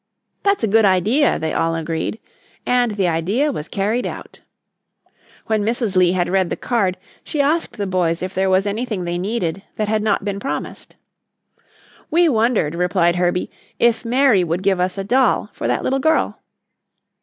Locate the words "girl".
15.99-16.39